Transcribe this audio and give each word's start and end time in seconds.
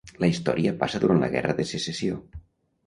La 0.23 0.29
història 0.31 0.73
passa 0.79 1.03
durant 1.05 1.21
la 1.25 1.31
guerra 1.37 1.57
de 1.61 1.71
Secessió. 1.75 2.21